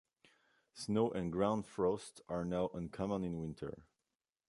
[0.73, 3.85] Snow and ground frost are not uncommon in winter.